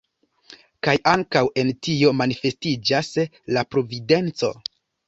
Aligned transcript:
Kaj 0.87 0.95
ankaŭ 1.11 1.43
en 1.65 1.69
tio 1.89 2.15
manifestiĝas 2.23 3.13
la 3.57 3.69
Providenco. 3.75 4.57